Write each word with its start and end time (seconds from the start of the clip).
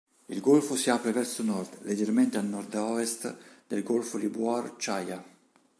Il 0.25 0.41
golfo 0.41 0.75
si 0.75 0.89
apre 0.89 1.11
verso 1.11 1.43
nord, 1.43 1.77
leggermente 1.83 2.35
a 2.35 2.41
nordovest 2.41 3.37
del 3.67 3.83
golfo 3.83 4.17
di 4.17 4.29
Buor-Chaja. 4.29 5.23